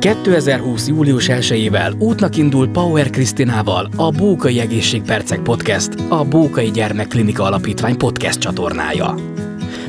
[0.00, 0.88] 2020.
[0.88, 8.38] július 1-ével útnak indul Power Krisztinával a Bókai Egészségpercek Podcast, a Bókai Gyermekklinika Alapítvány podcast
[8.38, 9.14] csatornája.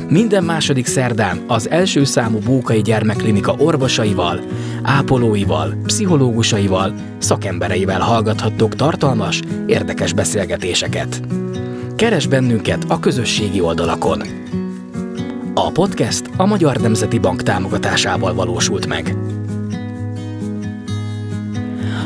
[0.08, 4.40] Minden második szerdán az első számú Bókai Gyermekklinika orvosaival,
[4.82, 11.22] ápolóival, pszichológusaival, szakembereivel hallgathattok tartalmas, érdekes beszélgetéseket.
[11.96, 14.22] Keres bennünket a közösségi oldalakon.
[15.54, 19.16] A podcast a Magyar Nemzeti Bank támogatásával valósult meg.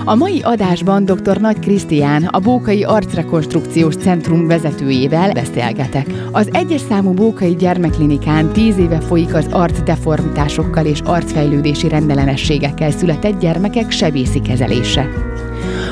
[0.09, 1.41] A mai adásban dr.
[1.41, 6.07] Nagy Krisztián, a Bókai Arcrekonstrukciós Centrum vezetőjével beszélgetek.
[6.33, 13.91] Az egyes számú Bókai Gyermekklinikán tíz éve folyik az arcdeformitásokkal és arcfejlődési rendellenességekkel született gyermekek
[13.91, 15.09] sebészi kezelése.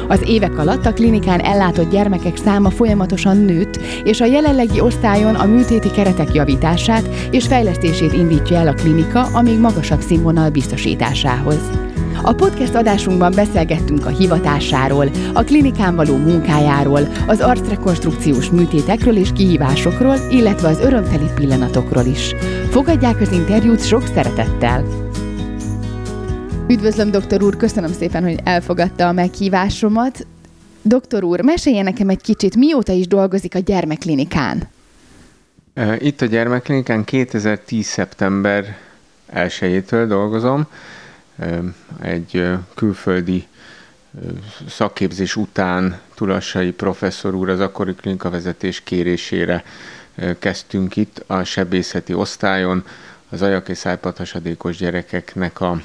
[0.08, 5.46] Az évek alatt a klinikán ellátott gyermekek száma folyamatosan nőtt, és a jelenlegi osztályon a
[5.46, 11.83] műtéti keretek javítását és fejlesztését indítja el a klinika a még magasabb színvonal biztosításához.
[12.26, 20.16] A podcast adásunkban beszélgettünk a hivatásáról, a klinikán való munkájáról, az arcrekonstrukciós műtétekről és kihívásokról,
[20.30, 22.34] illetve az örömteli pillanatokról is.
[22.70, 24.84] Fogadják az interjút sok szeretettel!
[26.68, 30.26] Üdvözlöm, doktor úr, köszönöm szépen, hogy elfogadta a meghívásomat.
[30.82, 34.68] Doktor úr, mesélje nekem egy kicsit, mióta is dolgozik a gyermekklinikán?
[35.98, 37.86] Itt a gyermekklinikán 2010.
[37.86, 38.76] szeptember
[39.34, 40.66] 1-től dolgozom
[42.02, 43.46] egy külföldi
[44.68, 49.64] szakképzés után Tulassai professzor úr az akkori klinikavezetés kérésére
[50.38, 52.84] kezdtünk itt a sebészeti osztályon
[53.28, 55.82] az ajak és szájpadhasadékos gyerekeknek a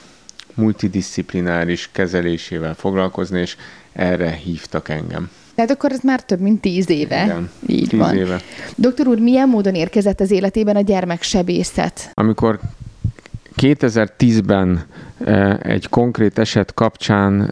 [0.54, 3.56] multidisziplináris kezelésével foglalkozni, és
[3.94, 5.30] erre hívtak engem.
[5.56, 7.24] Tehát akkor ez már több mint tíz éve.
[7.24, 8.18] Igen, Így tíz van.
[8.18, 8.42] éve.
[8.76, 12.12] Doktor úr, milyen módon érkezett az életében a gyermeksebészet?
[12.14, 12.60] Amikor
[13.62, 14.84] 2010-ben
[15.62, 17.52] egy konkrét eset kapcsán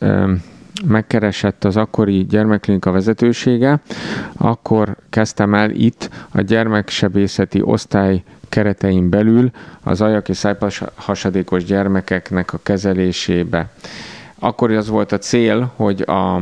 [0.85, 3.79] megkeresett az akkori gyermekklinika vezetősége,
[4.37, 9.51] akkor kezdtem el itt a gyermeksebészeti osztály keretein belül
[9.83, 13.69] az ajak és szájhasadékos gyermekeknek a kezelésébe.
[14.39, 16.41] Akkor az volt a cél, hogy a,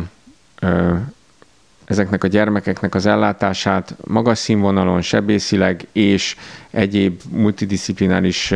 [1.85, 6.35] ezeknek a gyermekeknek az ellátását magas színvonalon, sebészileg és
[6.71, 8.53] egyéb multidisziplináris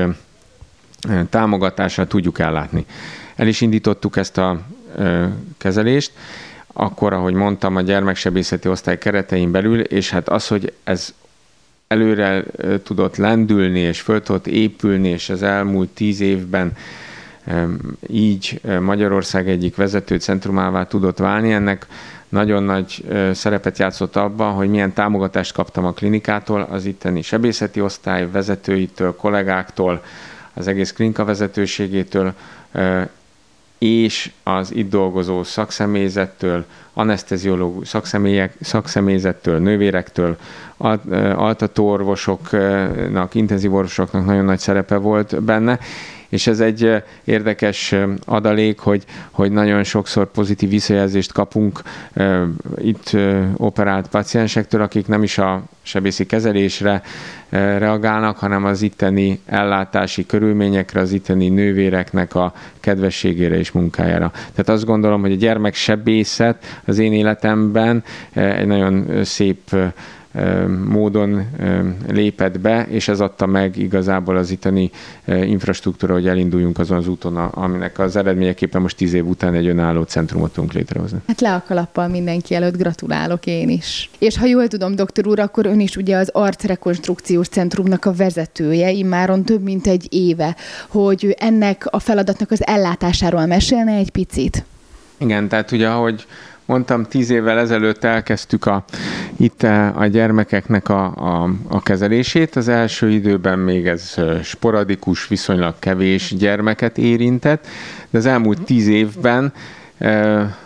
[1.30, 2.86] támogatással tudjuk ellátni.
[3.36, 4.62] El is indítottuk ezt a
[5.58, 6.12] kezelést,
[6.74, 11.14] akkor, ahogy mondtam, a gyermeksebészeti osztály keretein belül, és hát az, hogy ez
[11.88, 12.44] előre
[12.84, 16.72] tudott lendülni, és föl tudott épülni, és az elmúlt tíz évben
[18.08, 21.88] így Magyarország egyik vezető centrumává tudott válni, ennek
[22.30, 28.31] nagyon nagy szerepet játszott abban, hogy milyen támogatást kaptam a klinikától, az itteni sebészeti osztály
[28.31, 30.04] vezetőitől, kollégáktól,
[30.59, 32.34] az egész klinika vezetőségétől,
[33.78, 40.38] és az itt dolgozó szakszemélyzettől, anesteziológus szakszemélyek, szakszemélyzettől, nővérektől,
[41.36, 45.80] altatóorvosoknak, intenzív orvosoknak nagyon nagy szerepe volt benne,
[46.29, 47.95] és ez egy érdekes
[48.25, 51.81] adalék, hogy, hogy nagyon sokszor pozitív visszajelzést kapunk
[52.78, 53.17] itt
[53.57, 57.01] operált paciensektől, akik nem is a sebészi kezelésre
[57.50, 64.31] reagálnak, hanem az itteni ellátási körülményekre, az itteni nővéreknek a kedvességére és munkájára.
[64.31, 68.03] Tehát azt gondolom, hogy a gyermeksebészet az én életemben
[68.34, 69.75] egy nagyon szép
[70.88, 71.47] módon
[72.07, 74.91] lépett be, és ez adta meg igazából az itteni
[75.25, 80.03] infrastruktúra, hogy elinduljunk azon az úton, aminek az eredményeképpen most tíz év után egy önálló
[80.03, 81.19] centrumot tudunk létrehozni.
[81.28, 84.09] Hát le a kalappal mindenki előtt gratulálok én is.
[84.19, 88.91] És ha jól tudom, doktor úr, akkor ön is ugye az Arcrekonstrukciós Centrumnak a vezetője,
[88.91, 90.56] immáron több mint egy éve,
[90.88, 94.63] hogy ennek a feladatnak az ellátásáról mesélne egy picit.
[95.18, 96.25] Igen, tehát ugye, ahogy
[96.69, 98.84] mondtam, tíz évvel ezelőtt elkezdtük a,
[99.38, 99.63] itt
[99.96, 102.56] a gyermekeknek a, a, a kezelését.
[102.56, 107.68] Az első időben még ez sporadikus, viszonylag kevés gyermeket érintett,
[108.09, 109.54] de az elmúlt tíz évben
[109.98, 110.57] e,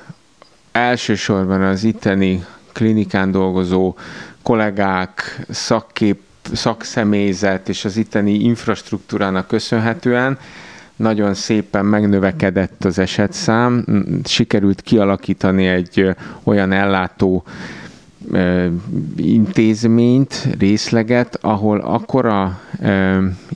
[0.71, 3.95] elsősorban az itteni klinikán dolgozó
[4.41, 6.19] kollégák, szakkép,
[6.53, 10.38] szakszemélyzet és az itteni infrastruktúrának köszönhetően
[10.95, 13.85] nagyon szépen megnövekedett az esetszám,
[14.23, 17.43] sikerült kialakítani egy olyan ellátó
[19.15, 22.59] intézményt, részleget, ahol akkora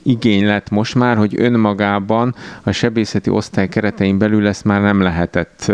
[0.02, 5.72] igény lett most már, hogy önmagában a sebészeti osztály keretein belül ezt már nem lehetett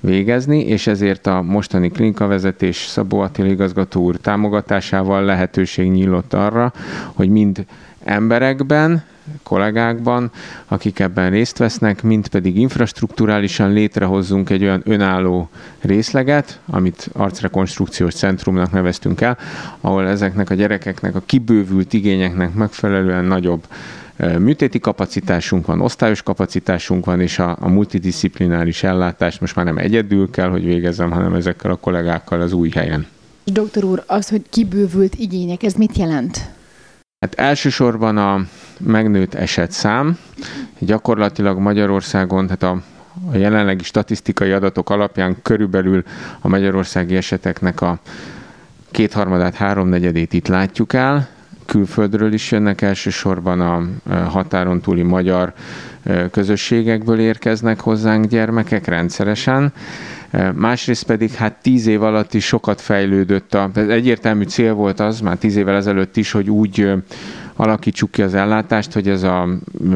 [0.00, 6.72] végezni, és ezért a mostani klinikavezetés Szabó Attila igazgató úr támogatásával lehetőség nyílott arra,
[7.12, 7.64] hogy mind
[8.04, 9.04] emberekben,
[9.42, 10.30] kollégákban,
[10.66, 15.48] akik ebben részt vesznek, mint pedig infrastruktúrálisan létrehozzunk egy olyan önálló
[15.80, 19.38] részleget, amit arcrekonstrukciós centrumnak neveztünk el,
[19.80, 23.66] ahol ezeknek a gyerekeknek a kibővült igényeknek megfelelően nagyobb
[24.38, 30.30] műtéti kapacitásunk van, osztályos kapacitásunk van, és a, a multidisziplináris ellátást most már nem egyedül
[30.30, 33.06] kell, hogy végezzem, hanem ezekkel a kollégákkal az új helyen.
[33.44, 36.50] Doktor úr, az, hogy kibővült igények, ez mit jelent?
[37.22, 38.40] Hát elsősorban a
[38.78, 40.18] megnőtt esetszám.
[40.78, 42.82] Gyakorlatilag Magyarországon, tehát a,
[43.32, 46.04] a jelenlegi statisztikai adatok alapján körülbelül
[46.40, 47.98] a magyarországi eseteknek a
[48.90, 51.28] kétharmadát, háromnegyedét itt látjuk el.
[51.72, 53.82] Külföldről is jönnek elsősorban a
[54.28, 55.52] határon túli magyar
[56.30, 59.72] közösségekből érkeznek hozzánk gyermekek rendszeresen.
[60.54, 63.54] Másrészt pedig hát tíz év alatt is sokat fejlődött.
[63.54, 66.92] A, egyértelmű cél volt az, már tíz évvel ezelőtt is, hogy úgy
[67.56, 69.48] alakítsuk ki az ellátást, hogy ez a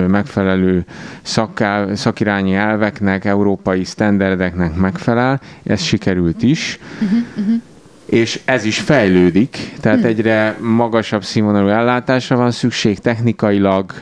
[0.08, 0.84] megfelelő
[1.22, 5.40] szaká, szakirányi elveknek, európai sztenderdeknek megfelel.
[5.62, 6.78] Ez sikerült is.
[7.00, 7.62] Uh-huh, uh-huh
[8.06, 10.06] és ez is fejlődik, tehát hmm.
[10.06, 13.92] egyre magasabb színvonalú ellátásra van szükség technikailag,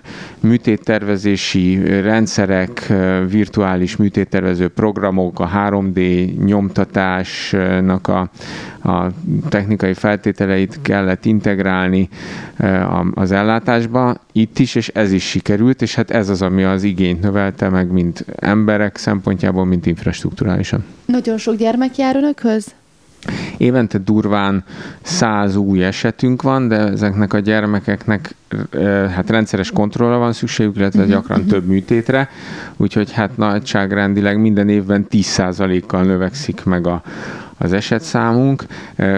[0.40, 2.92] műtéttervezési rendszerek,
[3.28, 8.30] virtuális műtéttervező programok, a 3D nyomtatásnak a,
[8.88, 9.10] a
[9.48, 12.08] technikai feltételeit kellett integrálni
[13.14, 17.20] az ellátásba, itt is, és ez is sikerült, és hát ez az, ami az igényt
[17.20, 20.84] növelte meg, mint emberek szempontjából, mint infrastruktúrálisan.
[21.04, 22.74] Nagyon sok gyermek jár önökhöz?
[23.56, 24.64] Évente durván
[25.02, 28.34] száz új esetünk van, de ezeknek a gyermekeknek
[29.14, 31.52] hát rendszeres kontrollra van szükségük, illetve uh-huh, gyakran uh-huh.
[31.52, 32.28] több műtétre,
[32.76, 37.02] úgyhogy hát nagyságrendileg minden évben 10%-kal növekszik meg a,
[37.58, 38.64] az esetszámunk,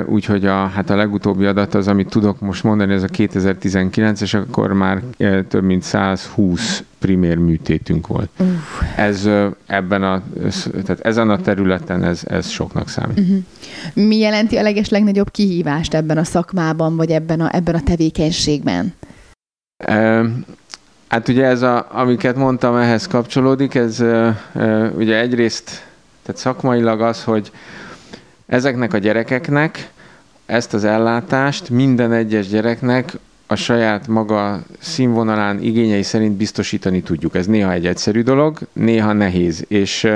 [0.06, 4.73] úgyhogy a, hát a legutóbbi adat az, amit tudok most mondani, ez a 2019-es, akkor
[4.73, 5.03] már
[5.49, 8.31] több mint 120 primér műtétünk volt.
[8.38, 8.47] Uh.
[8.97, 9.29] Ez
[9.67, 10.23] ebben a,
[10.85, 13.19] tehát ezen a területen ez, ez soknak számít.
[13.19, 13.38] Uh-huh.
[13.94, 18.94] Mi jelenti a leges legnagyobb kihívást ebben a szakmában, vagy ebben a, ebben a tevékenységben?
[21.09, 24.05] Hát ugye ez, a, amiket mondtam, ehhez kapcsolódik, ez
[24.97, 25.85] ugye egyrészt,
[26.23, 27.50] tehát szakmailag az, hogy
[28.46, 29.90] ezeknek a gyerekeknek
[30.46, 37.34] ezt az ellátást minden egyes gyereknek a saját maga színvonalán, igényei szerint biztosítani tudjuk.
[37.34, 40.08] Ez néha egy egyszerű dolog, néha nehéz, és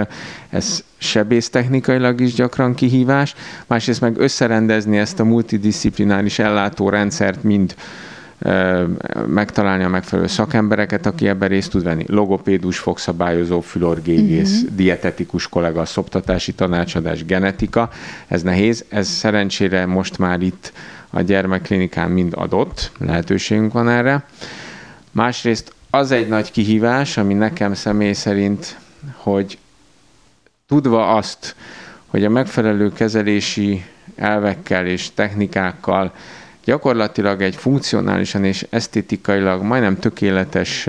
[0.51, 3.35] ez sebésztechnikailag is gyakran kihívás,
[3.67, 7.75] másrészt meg összerendezni ezt a multidisziplináris ellátórendszert mind
[9.27, 12.05] megtalálni a megfelelő szakembereket, aki ebben részt tud venni.
[12.07, 14.77] Logopédus, fogszabályozó, fülorgégész, uh-huh.
[14.77, 17.91] dietetikus kollega, szoptatási tanácsadás, genetika.
[18.27, 18.85] Ez nehéz.
[18.89, 20.73] Ez szerencsére most már itt
[21.11, 24.25] a gyermekklinikán mind adott, lehetőségünk van erre.
[25.11, 28.79] Másrészt az egy nagy kihívás, ami nekem személy szerint,
[29.17, 29.59] hogy
[30.67, 31.57] tudva azt,
[32.07, 33.85] hogy a megfelelő kezelési
[34.17, 36.13] elvekkel és technikákkal
[36.65, 40.89] gyakorlatilag egy funkcionálisan és esztétikailag majdnem tökéletes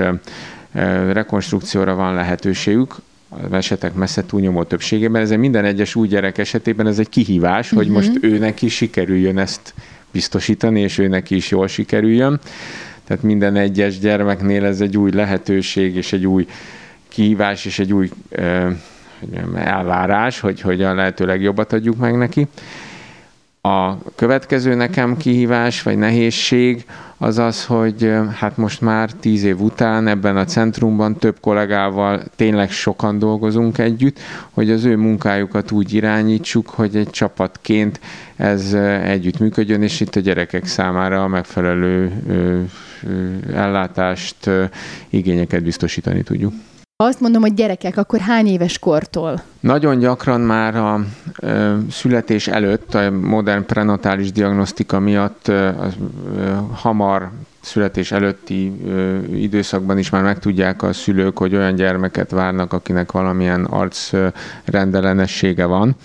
[1.11, 2.95] rekonstrukcióra van lehetőségük,
[3.29, 5.21] az esetek messze túlnyomó többségében.
[5.21, 7.79] Ez minden egyes új gyerek esetében ez egy kihívás, uh-huh.
[7.79, 7.95] hogy mhm.
[7.95, 9.73] most őnek is sikerüljön ezt
[10.11, 12.39] biztosítani, és őnek is jól sikerüljön.
[13.03, 16.47] Tehát minden egyes gyermeknél ez egy új lehetőség, és egy új
[17.07, 18.09] kihívás, és egy új
[19.55, 22.47] elvárás, hogy, hogy a lehető legjobbat adjuk meg neki.
[23.63, 26.85] A következő nekem kihívás vagy nehézség
[27.17, 32.71] az az, hogy hát most már tíz év után ebben a centrumban több kollégával tényleg
[32.71, 34.19] sokan dolgozunk együtt,
[34.51, 37.99] hogy az ő munkájukat úgy irányítsuk, hogy egy csapatként
[38.35, 42.11] ez együtt működjön, és itt a gyerekek számára a megfelelő
[43.53, 44.49] ellátást,
[45.09, 46.53] igényeket biztosítani tudjuk.
[47.03, 49.41] Azt mondom, hogy gyerekek, akkor hány éves kortól?
[49.59, 50.99] Nagyon gyakran már a
[51.39, 55.69] ö, születés előtt, a modern prenatális diagnosztika miatt ö,
[56.37, 57.29] ö, hamar
[57.61, 63.65] születés előtti ö, időszakban is már megtudják a szülők, hogy olyan gyermeket várnak, akinek valamilyen
[63.65, 65.95] arcrendellenessége van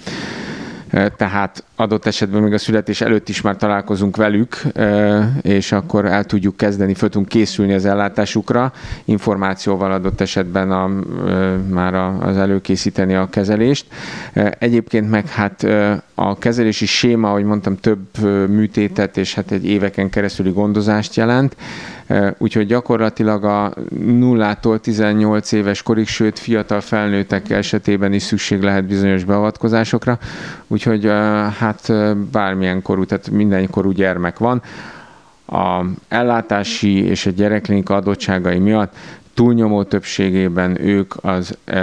[0.91, 4.63] tehát adott esetben még a születés előtt is már találkozunk velük,
[5.43, 8.73] és akkor el tudjuk kezdeni, föl tudunk készülni az ellátásukra,
[9.05, 10.91] információval adott esetben a,
[11.71, 13.87] már az előkészíteni a kezelést.
[14.59, 15.67] Egyébként meg hát
[16.19, 18.19] a kezelési séma, ahogy mondtam, több
[18.49, 21.57] műtétet és hát egy éveken keresztüli gondozást jelent,
[22.39, 29.25] úgyhogy gyakorlatilag a nullától 18 éves korig, sőt fiatal felnőttek esetében is szükség lehet bizonyos
[29.25, 30.19] beavatkozásokra,
[30.67, 31.05] úgyhogy
[31.59, 31.93] hát
[32.33, 34.63] bármilyen korú, tehát minden korú gyermek van.
[35.47, 38.95] a ellátási és a gyerekklinika adottságai miatt
[39.37, 41.81] túlnyomó többségében ők az, e,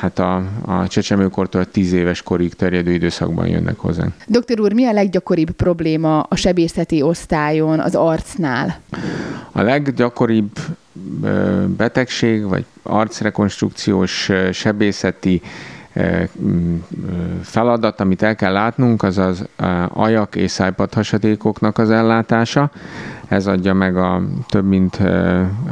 [0.00, 4.12] hát a, a csecsemőkortól 10 éves korig terjedő időszakban jönnek hozzánk.
[4.26, 8.80] Doktor úr, mi a leggyakoribb probléma a sebészeti osztályon, az arcnál?
[9.52, 10.58] A leggyakoribb
[11.76, 15.42] betegség, vagy arcrekonstrukciós sebészeti
[17.42, 19.48] feladat, amit el kell látnunk, az az
[19.88, 22.70] ajak és szájpadhasadékoknak az ellátása.
[23.28, 25.00] Ez adja meg a több mint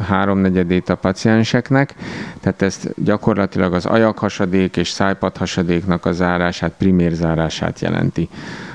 [0.08, 1.94] háromnegyedét a pacienseknek,
[2.40, 8.28] tehát ezt gyakorlatilag az ajakhasadék és szájpadhasadéknak a zárását, primér zárását jelenti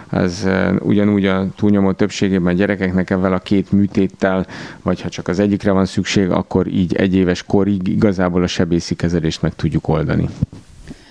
[0.09, 0.49] az
[0.79, 4.45] ugyanúgy a túlnyomó többségében a gyerekeknek ezzel a két műtéttel,
[4.81, 8.95] vagy ha csak az egyikre van szükség, akkor így egy éves korig igazából a sebészi
[8.95, 10.29] kezelést meg tudjuk oldani.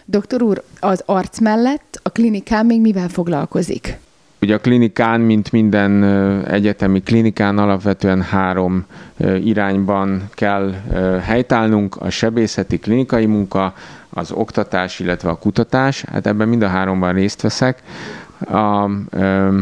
[0.08, 3.98] Doktor úr, az arc mellett a klinikán még mivel foglalkozik?
[4.40, 6.04] Ugye a klinikán, mint minden
[6.44, 8.84] egyetemi klinikán alapvetően három
[9.44, 10.72] irányban kell
[11.22, 13.74] helytállnunk, a sebészeti klinikai munka,
[14.10, 16.02] az oktatás, illetve a kutatás.
[16.02, 17.82] Hát ebben mind a háromban részt veszek.
[18.50, 19.58] A, ö,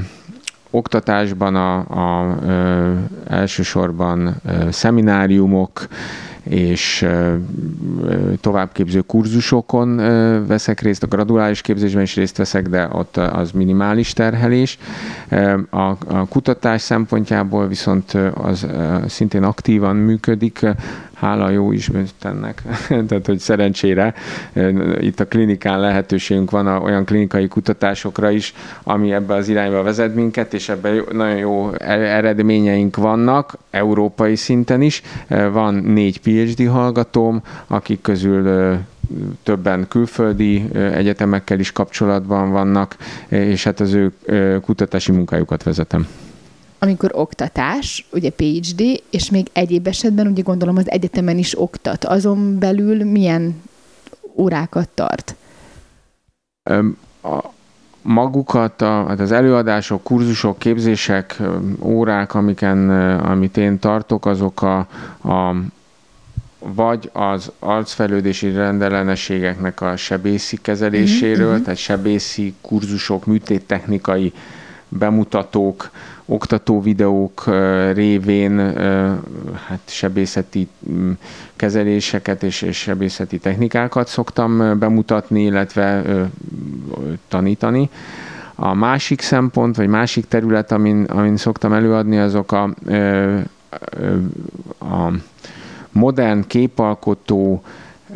[0.71, 2.93] oktatásban a, a ö,
[3.27, 5.89] elsősorban ö, szemináriumok,
[6.49, 7.07] és
[8.41, 9.97] továbbképző kurzusokon
[10.47, 14.79] veszek részt, a graduális képzésben is részt veszek, de ott az minimális terhelés.
[15.71, 18.67] A, a kutatás szempontjából viszont az
[19.07, 20.67] szintén aktívan működik,
[21.25, 22.63] hála jó Istennek,
[23.09, 24.15] tehát hogy szerencsére
[25.01, 30.55] itt a klinikán lehetőségünk van olyan klinikai kutatásokra is, ami ebbe az irányba vezet minket,
[30.55, 35.03] és ebben nagyon jó e-, eredményeink vannak, európai szinten is.
[35.53, 38.77] Van négy PhD hallgatóm, akik közül
[39.43, 42.97] többen külföldi egyetemekkel is kapcsolatban vannak,
[43.29, 44.13] és hát az ő
[44.63, 46.07] kutatási munkájukat vezetem
[46.79, 52.05] amikor oktatás, ugye PhD, és még egyéb esetben ugye gondolom az egyetemen is oktat.
[52.05, 53.63] Azon belül milyen
[54.37, 55.35] órákat tart?
[57.23, 57.45] A
[58.03, 61.43] magukat, a, hát az előadások, kurzusok, képzések,
[61.81, 64.79] órák, amiken, amit én tartok, azok a,
[65.29, 65.55] a
[66.67, 71.63] vagy az arcfejlődési rendellenességeknek a sebészi kezeléséről, mm-hmm.
[71.63, 74.33] tehát sebészi kurzusok, műtéttechnikai
[74.89, 75.91] bemutatók,
[76.27, 77.45] oktató videók
[77.93, 78.59] révén
[79.67, 81.11] hát sebészeti mm,
[81.57, 86.03] kezeléseket és, és sebészeti technikákat szoktam bemutatni, illetve
[87.29, 87.91] tanítani.
[88.55, 92.63] A másik szempont, vagy másik terület, amin, amin szoktam előadni, azok a,
[94.79, 95.13] a
[95.95, 97.63] modern képalkotó,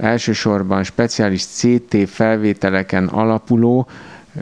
[0.00, 3.86] elsősorban speciális CT felvételeken alapuló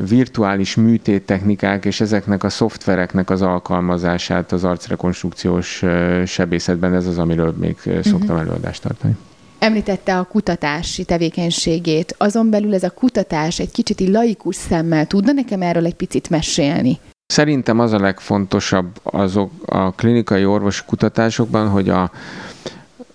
[0.08, 5.84] virtuális műtéttechnikák és ezeknek a szoftvereknek az alkalmazását az arcrekonstrukciós
[6.26, 8.40] sebészetben, ez az, amiről még szoktam uh-huh.
[8.40, 9.16] előadást tartani.
[9.58, 12.14] Említette a kutatási tevékenységét.
[12.18, 16.98] Azon belül ez a kutatás egy kicsit laikus szemmel tudna nekem erről egy picit mesélni?
[17.26, 22.10] Szerintem az a legfontosabb azok a klinikai orvosi kutatásokban, hogy a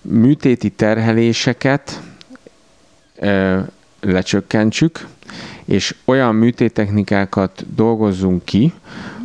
[0.01, 2.01] műtéti terheléseket
[4.00, 5.08] lecsökkentsük,
[5.65, 8.74] és olyan műtéttechnikákat dolgozzunk ki,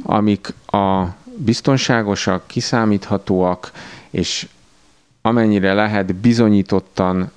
[0.02, 1.04] amik a
[1.36, 3.72] biztonságosak, kiszámíthatóak,
[4.10, 4.48] és
[5.22, 7.30] amennyire lehet bizonyítottan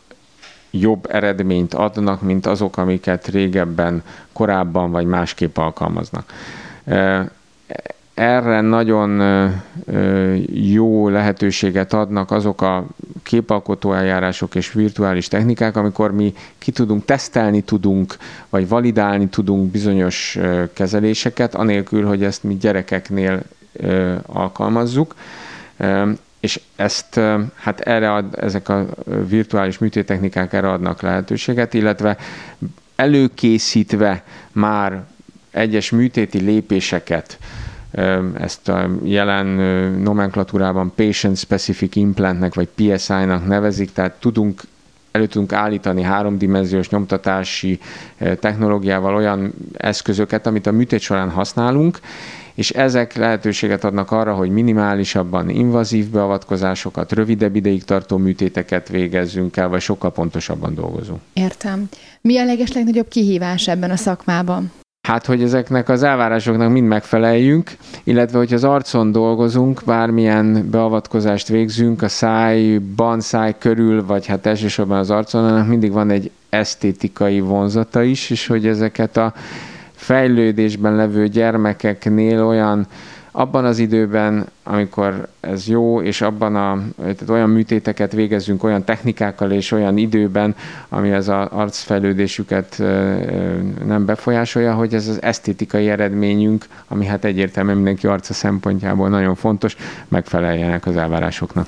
[0.72, 4.04] jobb eredményt adnak, mint azok, amiket régebben,
[4.34, 6.34] korábban vagy másképp alkalmaznak
[8.20, 9.22] erre nagyon
[10.52, 12.86] jó lehetőséget adnak azok a
[13.24, 18.18] képalkotó eljárások és virtuális technikák, amikor mi ki tudunk tesztelni tudunk,
[18.50, 20.38] vagy validálni tudunk bizonyos
[20.74, 23.42] kezeléseket, anélkül, hogy ezt mi gyerekeknél
[24.26, 25.16] alkalmazzuk.
[26.40, 27.20] És ezt,
[27.56, 28.86] hát erre ad, ezek a
[29.28, 32.18] virtuális műtéttechnikák erre adnak lehetőséget, illetve
[32.96, 35.04] előkészítve már
[35.52, 37.38] egyes műtéti lépéseket,
[38.38, 39.48] ezt a jelen
[40.02, 44.62] nomenklatúrában Patient Specific Implantnek vagy PSI-nak nevezik, tehát tudunk
[45.12, 47.80] elő tudunk állítani háromdimenziós nyomtatási
[48.18, 52.00] technológiával olyan eszközöket, amit a műtét során használunk,
[52.54, 59.70] és ezek lehetőséget adnak arra, hogy minimálisabban invazív beavatkozásokat, rövidebb ideig tartó műtéteket végezzünk el,
[59.70, 61.20] vagy sokkal pontosabban dolgozunk.
[61.34, 61.90] Értem.
[62.22, 64.72] Mi a legeslegnagyobb kihívás ebben a szakmában?
[65.10, 67.72] Hát, hogy ezeknek az elvárásoknak mind megfeleljünk,
[68.04, 74.98] illetve, hogy az arcon dolgozunk, bármilyen beavatkozást végzünk, a szájban, száj körül, vagy hát elsősorban
[74.98, 79.34] az arcon, annak mindig van egy esztétikai vonzata is, és hogy ezeket a
[79.96, 82.88] fejlődésben levő gyermekeknél olyan
[83.32, 89.52] abban az időben, amikor ez jó, és abban a, tehát olyan műtéteket végezzünk olyan technikákkal
[89.52, 90.56] és olyan időben,
[90.90, 92.78] ami az arcfejlődésüket
[93.86, 99.76] nem befolyásolja, hogy ez az esztétikai eredményünk, ami hát egyértelműen mindenki arca szempontjából nagyon fontos,
[100.08, 101.68] megfeleljenek az elvárásoknak.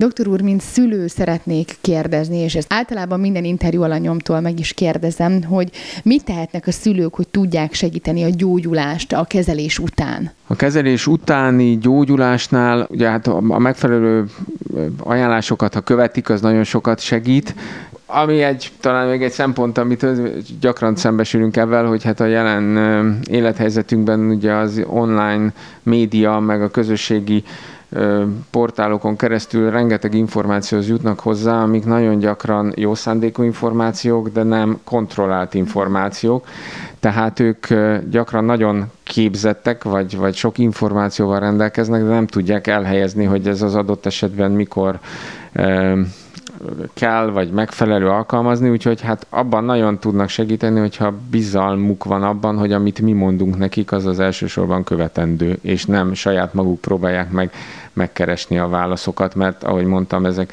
[0.00, 5.42] Doktor úr, mint szülő szeretnék kérdezni, és ezt általában minden interjú alanyomtól meg is kérdezem,
[5.42, 5.70] hogy
[6.02, 10.30] mit tehetnek a szülők, hogy tudják segíteni a gyógyulást a kezelés után?
[10.46, 14.24] A kezelés utáni gyógyulásnál ugye hát a megfelelő
[14.98, 17.54] ajánlásokat, ha követik, az nagyon sokat segít.
[18.06, 20.06] Ami egy, talán még egy szempont, amit
[20.60, 22.76] gyakran szembesülünk ebben, hogy hát a jelen
[23.30, 25.52] élethelyzetünkben ugye az online
[25.82, 27.44] média, meg a közösségi
[28.50, 35.54] portálokon keresztül rengeteg információhoz jutnak hozzá, amik nagyon gyakran jó szándékú információk, de nem kontrollált
[35.54, 36.46] információk.
[37.00, 37.66] Tehát ők
[38.10, 43.74] gyakran nagyon képzettek, vagy, vagy sok információval rendelkeznek, de nem tudják elhelyezni, hogy ez az
[43.74, 44.98] adott esetben mikor
[46.94, 52.72] kell, vagy megfelelő alkalmazni, úgyhogy hát abban nagyon tudnak segíteni, hogyha bizalmuk van abban, hogy
[52.72, 57.52] amit mi mondunk nekik, az az elsősorban követendő, és nem saját maguk próbálják meg
[57.92, 60.52] megkeresni a válaszokat, mert ahogy mondtam, ezek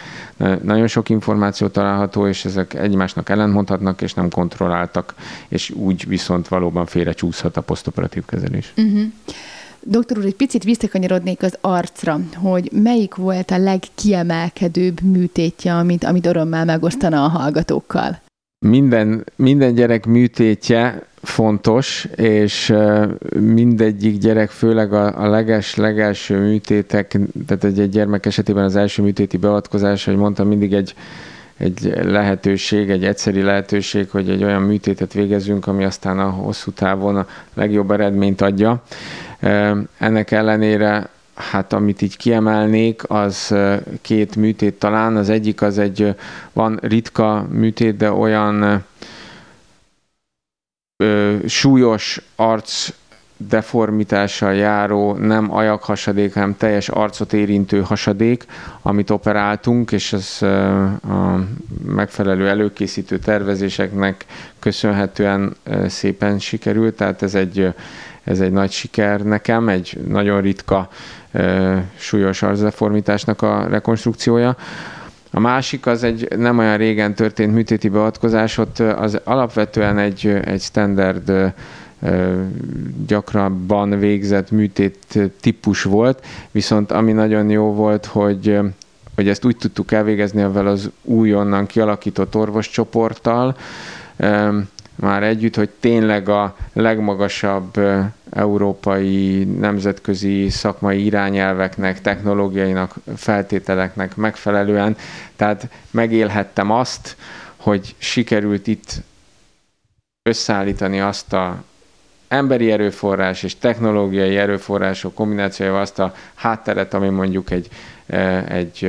[0.62, 5.14] nagyon sok információ található, és ezek egymásnak ellentmondhatnak, és nem kontrolláltak,
[5.48, 8.74] és úgy viszont valóban félrecsúszhat a posztoperatív kezelés.
[8.78, 9.02] Uh-huh.
[9.90, 16.26] Doktor úr, egy picit visszakanyarodnék az arcra, hogy melyik volt a legkiemelkedőbb műtétje, amit, amit
[16.26, 18.20] örömmel megosztana a hallgatókkal?
[18.66, 22.74] Minden, minden gyerek műtétje fontos, és
[23.40, 27.18] mindegyik gyerek, főleg a, a leges, legelső műtétek,
[27.48, 30.96] tehát egy, egy gyermek esetében az első műtéti beavatkozás, hogy mondtam, mindig egy,
[31.58, 37.16] egy lehetőség, egy egyszeri lehetőség, hogy egy olyan műtétet végezzünk, ami aztán a hosszú távon
[37.16, 38.84] a legjobb eredményt adja.
[39.98, 43.56] Ennek ellenére hát amit így kiemelnék, az
[44.02, 45.16] két műtét talán.
[45.16, 46.16] Az egyik az egy,
[46.54, 48.84] van ritka műtét, de olyan
[51.04, 52.90] ö, súlyos arc
[53.38, 58.46] deformitással járó, nem ajakhasadék, hanem teljes arcot érintő hasadék,
[58.82, 61.40] amit operáltunk, és ez a
[61.86, 64.26] megfelelő előkészítő tervezéseknek
[64.60, 65.56] köszönhetően
[65.88, 67.74] szépen sikerült, tehát ez egy
[68.28, 70.90] ez egy nagy siker nekem, egy nagyon ritka
[71.96, 74.56] súlyos arcdeformitásnak a rekonstrukciója.
[75.32, 80.62] A másik az egy nem olyan régen történt műtéti beavatkozás, ott az alapvetően egy, egy
[80.62, 81.54] standard
[83.08, 88.60] gyakrabban végzett műtét típus volt, viszont ami nagyon jó volt, hogy
[89.16, 93.56] hogy ezt úgy tudtuk elvégezni ezzel az újonnan kialakított orvoscsoporttal,
[95.00, 97.80] már együtt, hogy tényleg a legmagasabb
[98.30, 104.98] európai nemzetközi szakmai irányelveknek, technológiainak, feltételeknek megfelelően.
[105.36, 107.16] Tehát megélhettem azt,
[107.56, 109.02] hogy sikerült itt
[110.30, 111.64] összeállítani azt a
[112.28, 117.68] emberi erőforrás és technológiai erőforrások kombinációjával azt a hátteret, ami mondjuk egy,
[118.48, 118.80] egy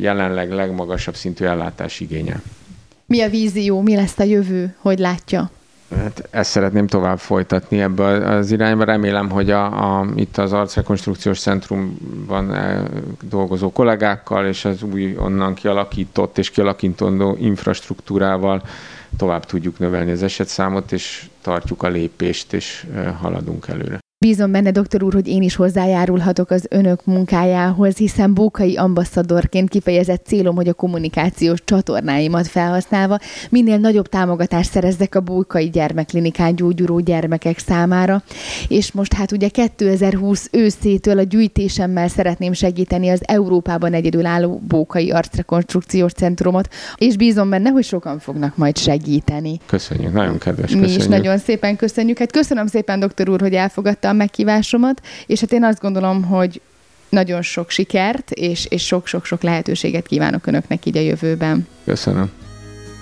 [0.00, 2.40] jelenleg legmagasabb szintű ellátás igénye.
[3.08, 5.50] Mi a vízió, mi lesz a jövő, hogy látja?
[5.96, 8.84] Hát ezt szeretném tovább folytatni ebbe az irányba.
[8.84, 12.82] Remélem, hogy a, a, itt az Arcrekonstrukciós Centrumban eh,
[13.22, 18.62] dolgozó kollégákkal és az új onnan kialakított és kialakítandó infrastruktúrával
[19.16, 23.98] tovább tudjuk növelni az esetszámot, és tartjuk a lépést, és eh, haladunk előre.
[24.20, 30.26] Bízom benne, doktor úr, hogy én is hozzájárulhatok az önök munkájához, hiszen bókai ambasszadorként kifejezett
[30.26, 33.18] célom, hogy a kommunikációs csatornáimat felhasználva
[33.50, 38.22] minél nagyobb támogatást szerezzek a bókai gyermekklinikán gyógyuló gyermekek számára.
[38.68, 46.12] És most hát ugye 2020 őszétől a gyűjtésemmel szeretném segíteni az Európában egyedülálló bókai arcrekonstrukciós
[46.12, 49.60] centrumot, és bízom benne, hogy sokan fognak majd segíteni.
[49.66, 50.70] Köszönjük, nagyon kedves.
[50.70, 51.02] Mi köszönjük.
[51.02, 52.18] is nagyon szépen köszönjük.
[52.18, 53.54] Hát köszönöm szépen, doktor úr, hogy
[54.08, 56.60] elfogadta a meghívásomat, és hát én azt gondolom, hogy
[57.08, 61.66] nagyon sok sikert, és, és sok-sok-sok lehetőséget kívánok Önöknek így a jövőben.
[61.84, 62.30] Köszönöm.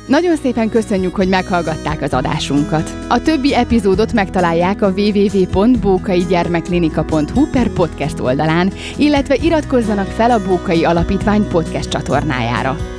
[0.07, 2.91] Nagyon szépen köszönjük, hogy meghallgatták az adásunkat.
[3.09, 11.49] A többi epizódot megtalálják a www.bókaigyermeklinika.hu per podcast oldalán, illetve iratkozzanak fel a Bókai Alapítvány
[11.49, 12.96] podcast csatornájára.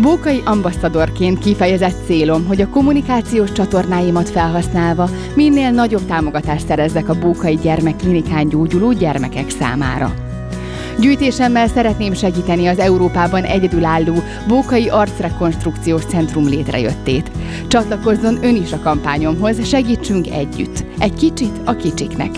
[0.00, 7.54] Bókai ambasszadorként kifejezett célom, hogy a kommunikációs csatornáimat felhasználva minél nagyobb támogatást szerezzek a Bókai
[7.54, 10.14] Gyermekklinikán gyógyuló gyermekek számára.
[11.00, 14.14] Gyűjtésemmel szeretném segíteni az Európában egyedülálló
[14.48, 17.30] Bókai Arcrekonstrukciós Centrum létrejöttét.
[17.68, 20.84] Csatlakozzon ön is a kampányomhoz, segítsünk együtt.
[20.98, 22.30] Egy kicsit a kicsiknek.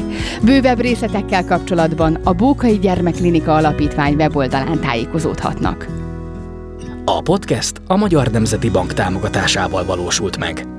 [0.43, 6.02] Bővebb részletekkel kapcsolatban a Bókai Gyermekklinika Alapítvány weboldalán tájékozódhatnak.
[7.05, 10.72] A podcast a Magyar Nemzeti Bank támogatásával valósult meg.